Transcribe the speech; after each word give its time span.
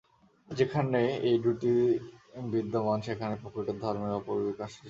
যেখানে 0.49 0.99
এই 1.21 1.37
দুইটি 1.37 1.71
বিদ্যমান 2.51 2.99
সেখানেই 3.01 3.39
প্রকৃত 3.41 3.69
ধর্মের 3.81 4.13
অপূর্ব 4.13 4.41
বিকাশ 4.41 4.51
দৃষ্ট 4.51 4.67
হয়। 4.67 4.79